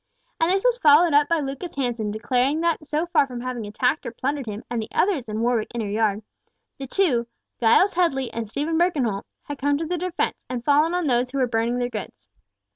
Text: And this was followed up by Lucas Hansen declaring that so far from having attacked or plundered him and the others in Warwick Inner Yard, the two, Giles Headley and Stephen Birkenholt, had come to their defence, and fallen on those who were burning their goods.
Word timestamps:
And 0.39 0.49
this 0.49 0.63
was 0.63 0.79
followed 0.79 1.13
up 1.13 1.27
by 1.29 1.41
Lucas 1.41 1.75
Hansen 1.75 2.09
declaring 2.09 2.61
that 2.61 2.83
so 2.83 3.05
far 3.05 3.27
from 3.27 3.39
having 3.41 3.67
attacked 3.67 4.03
or 4.03 4.11
plundered 4.11 4.47
him 4.47 4.63
and 4.67 4.81
the 4.81 4.87
others 4.95 5.25
in 5.29 5.41
Warwick 5.41 5.67
Inner 5.75 5.91
Yard, 5.91 6.23
the 6.79 6.87
two, 6.87 7.27
Giles 7.59 7.93
Headley 7.93 8.33
and 8.33 8.49
Stephen 8.49 8.79
Birkenholt, 8.79 9.25
had 9.43 9.59
come 9.59 9.77
to 9.77 9.85
their 9.85 9.99
defence, 9.99 10.43
and 10.49 10.65
fallen 10.65 10.95
on 10.95 11.05
those 11.05 11.29
who 11.29 11.37
were 11.37 11.45
burning 11.45 11.77
their 11.77 11.89
goods. 11.91 12.27